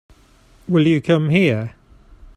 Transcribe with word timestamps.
Will 0.67 0.87
you 0.87 0.99
come 0.99 1.29
here? 1.29 1.75